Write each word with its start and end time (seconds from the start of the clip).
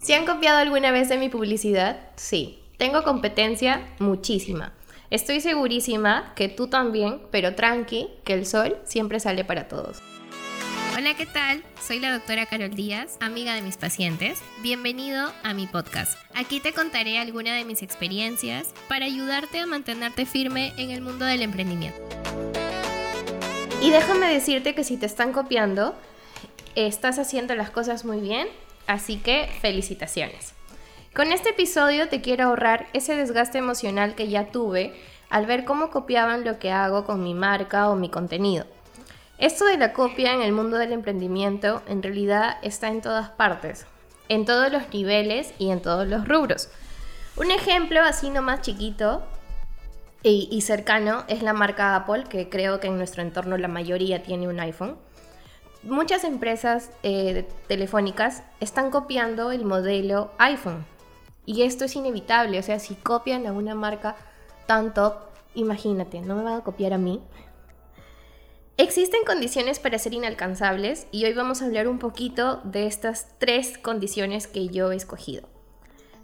¿Se 0.00 0.14
han 0.14 0.24
copiado 0.24 0.56
alguna 0.56 0.92
vez 0.92 1.10
de 1.10 1.18
mi 1.18 1.28
publicidad? 1.28 1.98
Sí. 2.16 2.58
¿Tengo 2.78 3.02
competencia? 3.02 3.86
Muchísima. 3.98 4.72
Estoy 5.10 5.42
segurísima 5.42 6.32
que 6.34 6.48
tú 6.48 6.68
también, 6.68 7.20
pero 7.30 7.54
tranqui, 7.54 8.08
que 8.24 8.32
el 8.32 8.46
sol 8.46 8.78
siempre 8.84 9.20
sale 9.20 9.44
para 9.44 9.68
todos. 9.68 9.98
Hola, 10.96 11.14
¿qué 11.18 11.26
tal? 11.26 11.62
Soy 11.86 12.00
la 12.00 12.14
doctora 12.14 12.46
Carol 12.46 12.74
Díaz, 12.74 13.18
amiga 13.20 13.52
de 13.52 13.60
mis 13.60 13.76
pacientes. 13.76 14.40
Bienvenido 14.62 15.30
a 15.42 15.52
mi 15.52 15.66
podcast. 15.66 16.18
Aquí 16.34 16.60
te 16.60 16.72
contaré 16.72 17.18
alguna 17.18 17.54
de 17.54 17.66
mis 17.66 17.82
experiencias 17.82 18.68
para 18.88 19.04
ayudarte 19.04 19.58
a 19.58 19.66
mantenerte 19.66 20.24
firme 20.24 20.72
en 20.78 20.92
el 20.92 21.02
mundo 21.02 21.26
del 21.26 21.42
emprendimiento. 21.42 22.00
Y 23.82 23.90
déjame 23.90 24.32
decirte 24.32 24.74
que 24.74 24.82
si 24.82 24.96
te 24.96 25.04
están 25.04 25.34
copiando, 25.34 25.94
estás 26.74 27.18
haciendo 27.18 27.54
las 27.54 27.68
cosas 27.68 28.06
muy 28.06 28.20
bien 28.20 28.48
Así 28.90 29.18
que 29.18 29.48
felicitaciones. 29.60 30.52
Con 31.14 31.30
este 31.30 31.50
episodio 31.50 32.08
te 32.08 32.20
quiero 32.20 32.46
ahorrar 32.46 32.88
ese 32.92 33.14
desgaste 33.14 33.56
emocional 33.56 34.16
que 34.16 34.26
ya 34.26 34.50
tuve 34.50 35.00
al 35.28 35.46
ver 35.46 35.64
cómo 35.64 35.90
copiaban 35.90 36.44
lo 36.44 36.58
que 36.58 36.72
hago 36.72 37.04
con 37.04 37.22
mi 37.22 37.32
marca 37.32 37.88
o 37.88 37.94
mi 37.94 38.08
contenido. 38.08 38.66
Esto 39.38 39.64
de 39.64 39.78
la 39.78 39.92
copia 39.92 40.34
en 40.34 40.42
el 40.42 40.50
mundo 40.50 40.76
del 40.76 40.92
emprendimiento 40.92 41.82
en 41.86 42.02
realidad 42.02 42.56
está 42.62 42.88
en 42.88 43.00
todas 43.00 43.30
partes, 43.30 43.86
en 44.28 44.44
todos 44.44 44.72
los 44.72 44.92
niveles 44.92 45.54
y 45.56 45.70
en 45.70 45.80
todos 45.80 46.08
los 46.08 46.26
rubros. 46.26 46.68
Un 47.36 47.52
ejemplo 47.52 48.00
así 48.02 48.28
nomás 48.28 48.62
chiquito 48.62 49.22
y, 50.24 50.48
y 50.50 50.62
cercano 50.62 51.22
es 51.28 51.44
la 51.44 51.52
marca 51.52 51.94
Apple, 51.94 52.24
que 52.28 52.48
creo 52.48 52.80
que 52.80 52.88
en 52.88 52.96
nuestro 52.96 53.22
entorno 53.22 53.56
la 53.56 53.68
mayoría 53.68 54.24
tiene 54.24 54.48
un 54.48 54.58
iPhone 54.58 54.96
muchas 55.82 56.24
empresas 56.24 56.90
eh, 57.02 57.46
telefónicas 57.68 58.42
están 58.60 58.90
copiando 58.90 59.52
el 59.52 59.64
modelo 59.64 60.30
iPhone. 60.38 60.84
Y 61.46 61.62
esto 61.62 61.84
es 61.84 61.96
inevitable, 61.96 62.58
o 62.58 62.62
sea, 62.62 62.78
si 62.78 62.94
copian 62.94 63.46
a 63.46 63.52
una 63.52 63.74
marca 63.74 64.16
tan 64.66 64.94
top, 64.94 65.14
imagínate, 65.54 66.20
¿no 66.20 66.36
me 66.36 66.42
van 66.42 66.58
a 66.58 66.64
copiar 66.64 66.92
a 66.92 66.98
mí? 66.98 67.20
Existen 68.76 69.24
condiciones 69.26 69.78
para 69.78 69.98
ser 69.98 70.14
inalcanzables 70.14 71.06
y 71.10 71.24
hoy 71.24 71.34
vamos 71.34 71.60
a 71.60 71.66
hablar 71.66 71.86
un 71.88 71.98
poquito 71.98 72.60
de 72.64 72.86
estas 72.86 73.28
tres 73.38 73.76
condiciones 73.76 74.46
que 74.46 74.68
yo 74.68 74.92
he 74.92 74.96
escogido. 74.96 75.48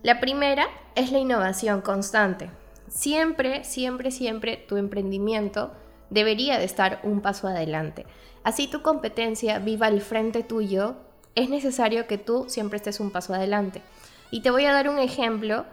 La 0.03 0.21
primera 0.21 0.67
es 0.95 1.13
la 1.13 1.19
innovación 1.19 1.81
constante. 1.81 2.51
Siempre, 2.89 3.65
siempre, 3.65 4.11
siempre 4.11 4.57
tu 4.57 4.77
emprendimiento 4.77 5.73
debería 6.11 6.59
de 6.59 6.65
estar 6.65 7.01
un 7.03 7.21
paso 7.21 7.49
adelante. 7.49 8.07
Así 8.45 8.69
tu 8.69 8.83
competencia 8.83 9.59
viva 9.59 9.87
al 9.87 10.01
frente 10.01 10.43
tuyo, 10.43 10.97
es 11.35 11.49
necesario 11.49 12.07
que 12.07 12.19
tú 12.19 12.47
siempre 12.49 12.77
estés 12.77 13.01
un 13.01 13.11
paso 13.11 13.35
adelante. 13.35 13.83
Y 14.31 14.41
te 14.41 14.51
voy 14.51 14.65
a 14.65 14.73
dar 14.73 14.89
un 14.89 14.99
ejemplo 14.99 15.65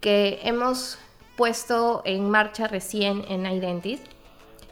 que 0.00 0.40
hemos 0.42 0.98
puesto 1.36 2.02
en 2.04 2.28
marcha 2.30 2.68
recién 2.68 3.24
en 3.28 3.46
Identity 3.46 4.00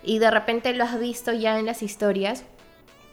y 0.03 0.19
de 0.19 0.31
repente 0.31 0.73
lo 0.73 0.85
has 0.85 0.99
visto 0.99 1.33
ya 1.33 1.59
en 1.59 1.67
las 1.67 1.83
historias, 1.83 2.45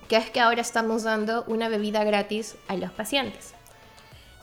que 0.08 0.18
es 0.18 0.30
que 0.30 0.40
ahora 0.40 0.62
estamos 0.62 1.04
dando 1.04 1.44
una 1.48 1.70
bebida 1.70 2.04
gratis 2.04 2.56
a 2.68 2.76
los 2.76 2.92
pacientes. 2.92 3.54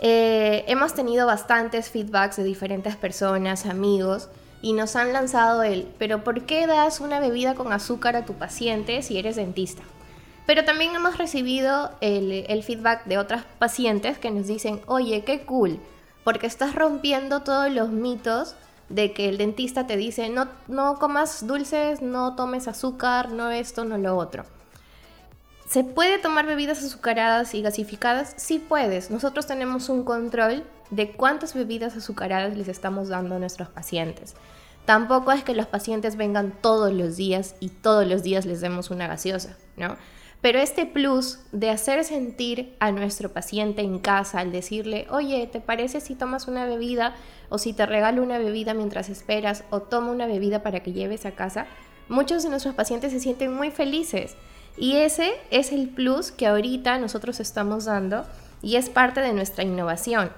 Eh, 0.00 0.64
hemos 0.66 0.94
tenido 0.94 1.26
bastantes 1.26 1.90
feedbacks 1.90 2.36
de 2.36 2.44
diferentes 2.44 2.96
personas, 2.96 3.66
amigos, 3.66 4.28
y 4.62 4.72
nos 4.72 4.96
han 4.96 5.12
lanzado 5.12 5.62
el, 5.62 5.88
pero 5.98 6.22
¿por 6.24 6.42
qué 6.42 6.66
das 6.66 7.00
una 7.00 7.20
bebida 7.20 7.54
con 7.54 7.72
azúcar 7.72 8.16
a 8.16 8.24
tu 8.24 8.34
paciente 8.34 9.02
si 9.02 9.18
eres 9.18 9.36
dentista? 9.36 9.82
Pero 10.46 10.64
también 10.64 10.94
hemos 10.94 11.16
recibido 11.16 11.92
el, 12.00 12.62
feedback 12.62 13.04
de 13.04 13.18
otras 13.18 13.44
pacientes 13.58 14.18
que 14.18 14.30
nos 14.30 14.46
dicen, 14.46 14.80
oye, 14.86 15.22
qué 15.24 15.42
cool, 15.42 15.78
porque 16.24 16.46
estás 16.46 16.74
rompiendo 16.74 17.42
todos 17.42 17.70
los 17.70 17.90
mitos 17.90 18.56
de 18.88 19.12
que 19.12 19.28
el 19.28 19.38
dentista 19.38 19.86
te 19.86 19.96
dice, 19.96 20.28
no, 20.28 20.48
no 20.66 20.98
comas 20.98 21.46
dulces, 21.46 22.02
no 22.02 22.34
tomes 22.34 22.66
azúcar, 22.66 23.30
no 23.30 23.50
esto, 23.50 23.84
no 23.84 23.96
lo 23.96 24.16
otro. 24.16 24.44
¿Se 25.68 25.84
puede 25.84 26.18
tomar 26.18 26.46
bebidas 26.46 26.82
azucaradas 26.82 27.54
y 27.54 27.62
gasificadas? 27.62 28.34
Sí 28.36 28.58
puedes. 28.58 29.12
Nosotros 29.12 29.46
tenemos 29.46 29.88
un 29.88 30.02
control 30.02 30.64
de 30.90 31.12
cuántas 31.12 31.54
bebidas 31.54 31.96
azucaradas 31.96 32.56
les 32.56 32.68
estamos 32.68 33.08
dando 33.08 33.36
a 33.36 33.38
nuestros 33.38 33.68
pacientes. 33.68 34.34
Tampoco 34.84 35.32
es 35.32 35.44
que 35.44 35.54
los 35.54 35.66
pacientes 35.66 36.16
vengan 36.16 36.52
todos 36.60 36.92
los 36.92 37.16
días 37.16 37.54
y 37.60 37.68
todos 37.68 38.06
los 38.06 38.22
días 38.22 38.46
les 38.46 38.60
demos 38.60 38.90
una 38.90 39.06
gaseosa, 39.06 39.56
¿no? 39.76 39.96
Pero 40.40 40.58
este 40.58 40.86
plus 40.86 41.38
de 41.52 41.68
hacer 41.68 42.02
sentir 42.02 42.74
a 42.80 42.92
nuestro 42.92 43.30
paciente 43.30 43.82
en 43.82 43.98
casa 43.98 44.40
al 44.40 44.52
decirle, 44.52 45.06
oye, 45.10 45.46
¿te 45.46 45.60
parece 45.60 46.00
si 46.00 46.14
tomas 46.14 46.48
una 46.48 46.64
bebida 46.64 47.14
o 47.50 47.58
si 47.58 47.74
te 47.74 47.84
regalo 47.84 48.22
una 48.22 48.38
bebida 48.38 48.72
mientras 48.72 49.10
esperas 49.10 49.64
o 49.68 49.80
toma 49.80 50.10
una 50.10 50.26
bebida 50.26 50.62
para 50.62 50.80
que 50.80 50.92
lleves 50.92 51.26
a 51.26 51.32
casa? 51.32 51.66
Muchos 52.08 52.42
de 52.42 52.48
nuestros 52.48 52.74
pacientes 52.74 53.12
se 53.12 53.20
sienten 53.20 53.52
muy 53.52 53.70
felices 53.70 54.34
y 54.78 54.96
ese 54.96 55.32
es 55.50 55.72
el 55.72 55.90
plus 55.90 56.32
que 56.32 56.46
ahorita 56.46 56.98
nosotros 56.98 57.38
estamos 57.38 57.84
dando 57.84 58.24
y 58.62 58.76
es 58.76 58.88
parte 58.88 59.20
de 59.20 59.34
nuestra 59.34 59.62
innovación. 59.62 60.30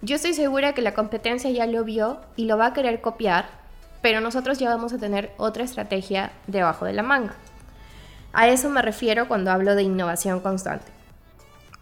Yo 0.00 0.14
estoy 0.14 0.32
segura 0.32 0.74
que 0.74 0.82
la 0.82 0.94
competencia 0.94 1.50
ya 1.50 1.66
lo 1.66 1.82
vio 1.82 2.20
y 2.36 2.44
lo 2.44 2.56
va 2.56 2.66
a 2.66 2.72
querer 2.72 3.00
copiar, 3.00 3.46
pero 4.00 4.20
nosotros 4.20 4.58
ya 4.60 4.68
vamos 4.68 4.92
a 4.92 4.98
tener 4.98 5.32
otra 5.38 5.64
estrategia 5.64 6.30
debajo 6.46 6.84
de 6.84 6.92
la 6.92 7.02
manga. 7.02 7.34
A 8.32 8.46
eso 8.46 8.70
me 8.70 8.80
refiero 8.80 9.26
cuando 9.26 9.50
hablo 9.50 9.74
de 9.74 9.82
innovación 9.82 10.38
constante. 10.38 10.86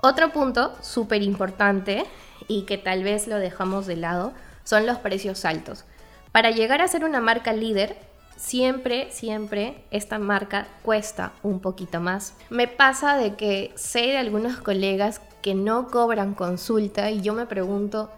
Otro 0.00 0.32
punto 0.32 0.75
súper 0.81 1.22
importante 1.22 2.06
y 2.49 2.62
que 2.62 2.78
tal 2.78 3.05
vez 3.05 3.26
lo 3.26 3.37
dejamos 3.37 3.87
de 3.87 3.97
lado 3.97 4.32
son 4.65 4.87
los 4.87 4.97
precios 4.99 5.44
altos. 5.44 5.84
Para 6.32 6.50
llegar 6.50 6.81
a 6.81 6.88
ser 6.88 7.05
una 7.05 7.21
marca 7.21 7.53
líder, 7.53 7.99
siempre, 8.37 9.11
siempre 9.11 9.85
esta 9.91 10.19
marca 10.19 10.69
cuesta 10.83 11.33
un 11.43 11.61
poquito 11.61 12.01
más. 12.01 12.35
Me 12.51 12.69
pasa 12.69 13.17
de 13.17 13.35
que 13.35 13.73
sé 13.75 14.01
de 14.01 14.19
algunos 14.19 14.59
colegas 14.59 15.21
que 15.43 15.55
no 15.55 15.89
cobran 15.89 16.35
consulta 16.35 17.11
y 17.11 17.23
yo 17.23 17.33
me 17.35 17.47
pregunto, 17.47 18.11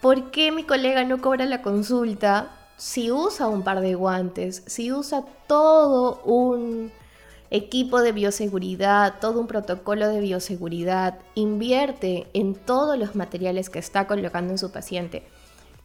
¿por 0.00 0.30
qué 0.30 0.52
mi 0.52 0.64
colega 0.64 1.04
no 1.04 1.20
cobra 1.20 1.44
la 1.46 1.62
consulta 1.62 2.50
si 2.76 3.10
usa 3.10 3.48
un 3.48 3.62
par 3.64 3.80
de 3.80 3.94
guantes, 3.94 4.62
si 4.66 4.92
usa 4.92 5.24
todo 5.46 6.22
un 6.22 6.92
equipo 7.50 8.02
de 8.02 8.12
bioseguridad, 8.12 9.14
todo 9.20 9.40
un 9.40 9.46
protocolo 9.46 10.08
de 10.08 10.20
bioseguridad, 10.20 11.18
invierte 11.34 12.28
en 12.34 12.54
todos 12.54 12.98
los 12.98 13.16
materiales 13.16 13.70
que 13.70 13.78
está 13.78 14.06
colocando 14.06 14.52
en 14.52 14.58
su 14.58 14.70
paciente, 14.70 15.24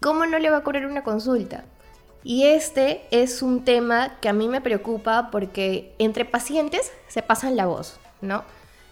¿cómo 0.01 0.25
no 0.25 0.37
le 0.37 0.49
va 0.49 0.57
a 0.57 0.63
cobrar 0.63 0.85
una 0.85 1.03
consulta? 1.03 1.63
Y 2.23 2.45
este 2.45 3.05
es 3.11 3.41
un 3.41 3.65
tema 3.65 4.17
que 4.21 4.29
a 4.29 4.33
mí 4.33 4.47
me 4.47 4.61
preocupa 4.61 5.29
porque 5.31 5.93
entre 5.99 6.25
pacientes 6.25 6.91
se 7.07 7.21
pasan 7.21 7.55
la 7.55 7.65
voz, 7.65 7.99
¿no? 8.21 8.43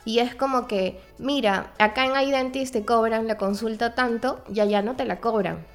Y 0.03 0.19
es 0.19 0.36
como 0.36 0.68
que, 0.68 1.00
mira, 1.18 1.72
acá 1.78 2.06
en 2.06 2.30
iDentist 2.30 2.74
te 2.74 2.84
cobran 2.84 3.28
la 3.28 3.38
consulta 3.38 3.96
tanto 3.96 4.42
y 4.53 4.59
allá 4.59 4.81
no 4.81 4.96
te 4.96 5.06
la 5.06 5.19
cobran. 5.19 5.66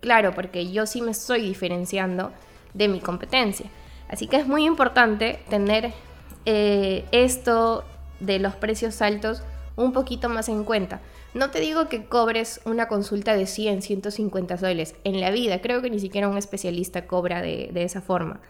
Claro, 0.00 0.34
porque 0.34 0.70
yo 0.72 0.86
sí 0.86 1.02
me 1.02 1.10
estoy 1.10 1.42
diferenciando 1.42 2.32
de 2.74 2.88
mi 2.88 3.00
competencia. 3.00 3.66
Así 4.08 4.26
que 4.26 4.36
es 4.36 4.46
muy 4.46 4.64
importante 4.64 5.40
tener 5.50 5.92
eh, 6.46 7.04
esto 7.12 7.84
de 8.20 8.38
los 8.38 8.54
precios 8.54 9.02
altos 9.02 9.42
un 9.78 9.92
poquito 9.92 10.28
más 10.28 10.48
en 10.48 10.64
cuenta. 10.64 11.00
No 11.34 11.50
te 11.50 11.60
digo 11.60 11.88
que 11.88 12.06
cobres 12.06 12.60
una 12.64 12.88
consulta 12.88 13.36
de 13.36 13.46
100, 13.46 13.82
150 13.82 14.58
soles. 14.58 14.96
En 15.04 15.20
la 15.20 15.30
vida, 15.30 15.62
creo 15.62 15.80
que 15.80 15.88
ni 15.88 16.00
siquiera 16.00 16.28
un 16.28 16.36
especialista 16.36 17.06
cobra 17.06 17.40
de, 17.40 17.70
esa 17.76 18.02
forma. 18.02 18.40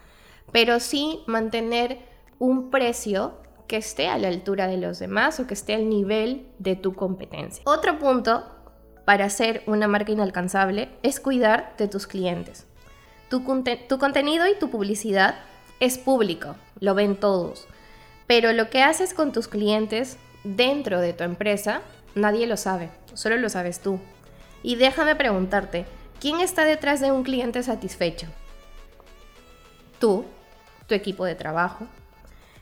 Pero 0.51 0.79
sí 0.79 1.21
mantener 1.27 1.99
un 2.39 2.71
precio 2.71 3.33
que 3.67 3.77
esté 3.77 4.07
a 4.07 4.17
la 4.17 4.27
altura 4.27 4.67
de 4.67 4.77
los 4.77 4.97
demás 4.97 5.39
o 5.39 5.45
que 5.45 5.53
esté 5.53 5.75
al 5.75 5.87
nivel 5.87 6.47
de 6.57 6.75
tu 6.75 6.95
competencia. 6.95 7.63
Otro 7.67 7.99
punto 7.99 8.43
para 9.05 9.29
ser 9.29 9.61
una 9.67 9.87
marca 9.87 10.11
inalcanzable 10.11 10.89
es 11.03 11.19
cuidar 11.19 11.75
de 11.77 11.87
tus 11.87 12.07
clientes. 12.07 12.65
Tu, 13.29 13.43
tu 13.87 13.99
contenido 13.99 14.47
y 14.47 14.57
tu 14.57 14.71
publicidad 14.71 15.35
es 15.79 15.99
público, 15.99 16.55
lo 16.79 16.95
ven 16.95 17.15
todos. 17.15 17.67
Pero 18.25 18.51
lo 18.51 18.71
que 18.71 18.81
haces 18.81 19.13
con 19.13 19.31
tus 19.31 19.47
clientes 19.47 20.17
dentro 20.43 20.99
de 21.01 21.13
tu 21.13 21.23
empresa, 21.23 21.81
nadie 22.15 22.47
lo 22.47 22.57
sabe, 22.57 22.89
solo 23.13 23.37
lo 23.37 23.49
sabes 23.49 23.79
tú. 23.79 23.99
Y 24.63 24.75
déjame 24.75 25.15
preguntarte, 25.15 25.85
¿quién 26.19 26.39
está 26.39 26.65
detrás 26.65 26.99
de 26.99 27.11
un 27.11 27.23
cliente 27.23 27.63
satisfecho? 27.63 28.27
Tú, 29.99 30.25
tu 30.87 30.95
equipo 30.95 31.25
de 31.25 31.35
trabajo. 31.35 31.87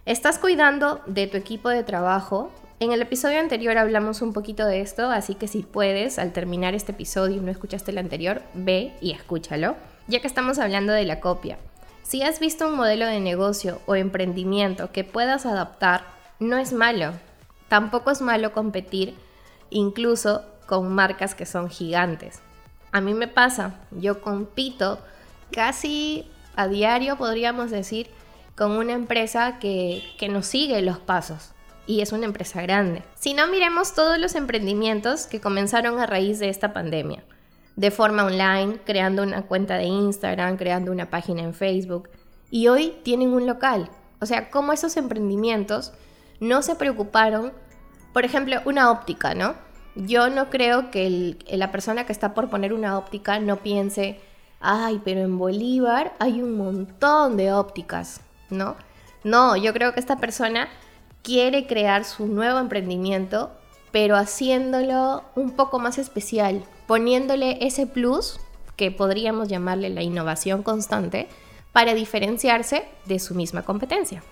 ¿Estás 0.06 0.40
cuidando 0.40 1.02
de 1.06 1.28
tu 1.28 1.38
equipo 1.38 1.70
de 1.70 1.84
trabajo? 1.84 2.52
En 2.80 2.92
el 2.92 3.02
episodio 3.02 3.40
anterior 3.40 3.78
hablamos 3.78 4.22
un 4.22 4.34
poquito 4.34 4.66
de 4.66 4.82
esto, 4.82 5.10
así 5.10 5.34
que 5.34 5.48
si 5.48 5.64
puedes, 5.64 6.20
al 6.20 6.32
terminar 6.32 6.76
este 6.76 6.92
episodio 6.92 7.38
y 7.38 7.40
no 7.40 7.52
escuchaste 7.52 7.92
el 7.92 7.98
anterior, 7.98 8.44
ve 8.54 8.94
y 9.02 9.12
escúchalo, 9.12 9.76
ya 10.08 10.20
que 10.20 10.28
estamos 10.28 10.60
hablando 10.60 10.94
de 10.94 11.06
la 11.06 11.20
copia. 11.20 11.58
Si 12.04 12.22
has 12.22 12.40
visto 12.40 12.68
un 12.68 12.76
modelo 12.76 13.06
de 13.08 13.20
negocio 13.20 13.82
o 13.86 13.96
emprendimiento 13.96 14.92
que 14.92 15.04
puedas 15.04 15.46
adaptar, 15.46 16.06
no 16.40 16.58
es 16.58 16.72
malo. 16.72 17.14
Tampoco 17.70 18.12
es 18.12 18.22
malo 18.22 18.54
competir, 18.54 19.16
incluso 19.70 20.44
con 20.66 20.94
marcas 20.94 21.36
que 21.36 21.46
son 21.46 21.70
gigantes. 21.70 22.40
A 22.92 23.02
mí 23.02 23.14
me 23.14 23.28
pasa, 23.28 23.76
yo 23.92 24.22
compito 24.22 25.00
casi 25.52 26.30
a 26.56 26.68
diario, 26.68 27.18
podríamos 27.18 27.72
decir, 27.72 28.10
con 28.56 28.72
una 28.72 28.94
empresa 28.94 29.60
que, 29.60 30.04
que 30.18 30.30
nos 30.30 30.48
sigue 30.48 30.82
los 30.82 30.98
pasos 30.98 31.52
y 31.86 32.02
es 32.02 32.12
una 32.12 32.26
empresa 32.26 32.62
grande. 32.62 33.04
Si 33.16 33.34
no, 33.34 33.48
miremos 33.48 33.96
todos 33.96 34.20
los 34.20 34.36
emprendimientos 34.36 35.26
que 35.26 35.40
comenzaron 35.40 36.00
a 36.00 36.06
raíz 36.06 36.40
de 36.40 36.50
esta 36.50 36.74
pandemia, 36.74 37.24
de 37.76 37.92
forma 37.92 38.26
online, 38.26 38.80
creando 38.86 39.24
una 39.24 39.44
cuenta 39.44 39.78
de 39.78 39.86
Instagram, 39.86 40.58
creando 40.58 40.92
una 40.92 41.10
página 41.10 41.44
en 41.44 41.54
Facebook, 41.54 42.10
y 42.52 42.68
hoy 42.68 42.94
tienen 43.04 43.30
un 43.30 43.48
local. 43.48 43.90
O 44.20 44.26
sea, 44.26 44.50
cómo 44.50 44.74
esos 44.74 44.98
emprendimientos 44.98 45.94
no 46.40 46.62
se 46.62 46.76
preocuparon, 46.76 47.54
por 48.14 48.26
ejemplo, 48.26 48.58
una 48.66 48.92
óptica, 48.92 49.34
¿no? 49.34 49.56
Yo 49.96 50.30
no 50.30 50.50
creo 50.50 50.92
que 50.92 51.38
la 51.50 51.72
persona 51.72 52.06
que 52.06 52.12
está 52.12 52.34
por 52.34 52.50
poner 52.50 52.74
una 52.74 52.98
óptica 52.98 53.40
no 53.40 53.58
piense, 53.58 54.20
ay, 54.60 55.02
pero 55.04 55.22
en 55.22 55.38
Bolívar 55.38 56.14
hay 56.20 56.42
un 56.42 56.56
montón 56.56 57.38
de 57.38 57.52
ópticas, 57.52 58.22
¿no? 58.50 58.76
No, 59.24 59.56
yo 59.56 59.74
creo 59.74 59.94
que 59.94 60.00
esta 60.00 60.18
persona 60.18 60.68
quiere 61.24 61.66
crear 61.66 62.06
su 62.06 62.28
nuevo 62.28 62.60
emprendimiento, 62.60 63.52
pero 63.92 64.16
haciéndolo 64.16 65.24
un 65.36 65.52
poco 65.52 65.80
más 65.80 65.98
especial, 65.98 66.64
poniéndole 66.86 67.66
ese 67.66 67.88
plus 67.88 68.40
que 68.76 68.92
podríamos 68.92 69.48
llamarle 69.48 69.90
la 69.90 70.04
innovación 70.04 70.62
constante 70.62 71.28
para 71.74 71.96
diferenciarse 71.96 72.86
de 73.06 73.20
su 73.20 73.34
misma 73.34 73.64
competencia. 73.64 74.24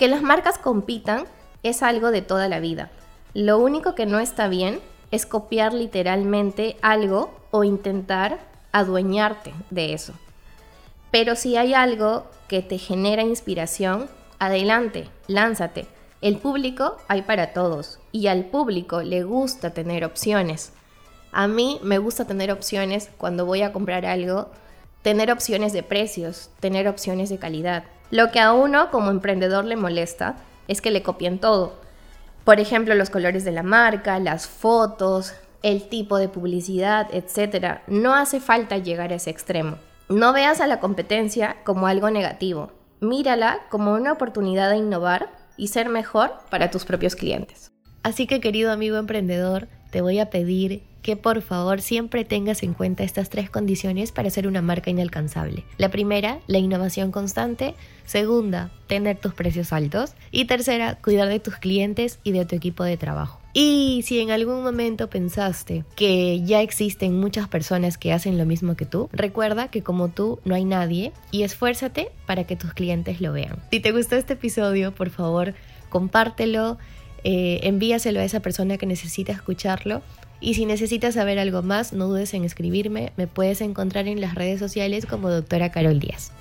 Que 0.00 0.08
las 0.08 0.22
marcas 0.22 0.56
compitan 0.56 1.26
es 1.62 1.82
algo 1.82 2.10
de 2.10 2.22
toda 2.22 2.48
la 2.48 2.58
vida. 2.58 2.90
Lo 3.34 3.58
único 3.58 3.94
que 3.94 4.06
no 4.06 4.18
está 4.18 4.48
bien 4.48 4.80
es 5.10 5.26
copiar 5.26 5.74
literalmente 5.74 6.78
algo 6.80 7.38
o 7.50 7.64
intentar 7.64 8.38
adueñarte 8.72 9.52
de 9.68 9.92
eso. 9.92 10.14
Pero 11.10 11.36
si 11.36 11.58
hay 11.58 11.74
algo 11.74 12.24
que 12.48 12.62
te 12.62 12.78
genera 12.78 13.24
inspiración, 13.24 14.08
adelante, 14.38 15.10
lánzate. 15.26 15.86
El 16.22 16.38
público 16.38 16.96
hay 17.06 17.20
para 17.20 17.52
todos 17.52 17.98
y 18.10 18.28
al 18.28 18.46
público 18.46 19.02
le 19.02 19.22
gusta 19.22 19.74
tener 19.74 20.06
opciones. 20.06 20.72
A 21.30 21.46
mí 21.46 21.78
me 21.82 21.98
gusta 21.98 22.24
tener 22.24 22.50
opciones 22.50 23.10
cuando 23.18 23.44
voy 23.44 23.60
a 23.60 23.74
comprar 23.74 24.06
algo, 24.06 24.48
tener 25.02 25.30
opciones 25.30 25.74
de 25.74 25.82
precios, 25.82 26.48
tener 26.58 26.88
opciones 26.88 27.28
de 27.28 27.36
calidad. 27.36 27.84
Lo 28.10 28.30
que 28.32 28.40
a 28.40 28.52
uno 28.52 28.90
como 28.90 29.10
emprendedor 29.10 29.64
le 29.64 29.76
molesta 29.76 30.36
es 30.66 30.80
que 30.80 30.90
le 30.90 31.02
copien 31.02 31.38
todo. 31.38 31.78
Por 32.44 32.58
ejemplo, 32.58 32.94
los 32.94 33.10
colores 33.10 33.44
de 33.44 33.52
la 33.52 33.62
marca, 33.62 34.18
las 34.18 34.48
fotos, 34.48 35.34
el 35.62 35.88
tipo 35.88 36.18
de 36.18 36.28
publicidad, 36.28 37.08
etc. 37.12 37.80
No 37.86 38.14
hace 38.14 38.40
falta 38.40 38.78
llegar 38.78 39.12
a 39.12 39.16
ese 39.16 39.30
extremo. 39.30 39.76
No 40.08 40.32
veas 40.32 40.60
a 40.60 40.66
la 40.66 40.80
competencia 40.80 41.56
como 41.64 41.86
algo 41.86 42.10
negativo. 42.10 42.72
Mírala 43.00 43.60
como 43.70 43.94
una 43.94 44.12
oportunidad 44.12 44.70
de 44.70 44.78
innovar 44.78 45.30
y 45.56 45.68
ser 45.68 45.88
mejor 45.88 46.32
para 46.50 46.70
tus 46.70 46.84
propios 46.84 47.14
clientes. 47.14 47.70
Así 48.02 48.26
que 48.26 48.40
querido 48.40 48.72
amigo 48.72 48.96
emprendedor, 48.96 49.68
te 49.90 50.00
voy 50.00 50.18
a 50.18 50.30
pedir 50.30 50.82
que 51.02 51.16
por 51.16 51.42
favor 51.42 51.80
siempre 51.80 52.24
tengas 52.24 52.62
en 52.62 52.74
cuenta 52.74 53.04
estas 53.04 53.30
tres 53.30 53.50
condiciones 53.50 54.12
para 54.12 54.30
ser 54.30 54.46
una 54.46 54.62
marca 54.62 54.90
inalcanzable. 54.90 55.64
La 55.78 55.90
primera, 55.90 56.40
la 56.46 56.58
innovación 56.58 57.10
constante. 57.12 57.74
Segunda, 58.04 58.70
tener 58.86 59.18
tus 59.18 59.34
precios 59.34 59.72
altos. 59.72 60.14
Y 60.30 60.46
tercera, 60.46 60.96
cuidar 60.96 61.28
de 61.28 61.40
tus 61.40 61.56
clientes 61.56 62.18
y 62.24 62.32
de 62.32 62.44
tu 62.44 62.56
equipo 62.56 62.84
de 62.84 62.96
trabajo. 62.96 63.40
Y 63.52 64.02
si 64.04 64.20
en 64.20 64.30
algún 64.30 64.62
momento 64.62 65.10
pensaste 65.10 65.84
que 65.96 66.40
ya 66.42 66.60
existen 66.60 67.18
muchas 67.18 67.48
personas 67.48 67.98
que 67.98 68.12
hacen 68.12 68.38
lo 68.38 68.46
mismo 68.46 68.76
que 68.76 68.86
tú, 68.86 69.08
recuerda 69.12 69.68
que 69.68 69.82
como 69.82 70.08
tú 70.08 70.38
no 70.44 70.54
hay 70.54 70.64
nadie 70.64 71.12
y 71.32 71.42
esfuérzate 71.42 72.12
para 72.26 72.44
que 72.44 72.56
tus 72.56 72.74
clientes 72.74 73.20
lo 73.20 73.32
vean. 73.32 73.56
Si 73.72 73.80
te 73.80 73.90
gustó 73.90 74.16
este 74.16 74.34
episodio, 74.34 74.94
por 74.94 75.10
favor, 75.10 75.54
compártelo, 75.88 76.78
eh, 77.24 77.60
envíaselo 77.64 78.20
a 78.20 78.24
esa 78.24 78.40
persona 78.40 78.78
que 78.78 78.86
necesita 78.86 79.32
escucharlo 79.32 80.02
y 80.40 80.54
si 80.54 80.66
necesitas 80.66 81.14
saber 81.14 81.38
algo 81.38 81.62
más, 81.62 81.92
no 81.92 82.06
dudes 82.08 82.34
en 82.34 82.44
escribirme. 82.44 83.12
Me 83.16 83.26
puedes 83.26 83.60
encontrar 83.60 84.08
en 84.08 84.20
las 84.20 84.34
redes 84.34 84.58
sociales 84.58 85.06
como 85.06 85.30
doctora 85.30 85.70
Carol 85.70 86.00
Díaz. 86.00 86.32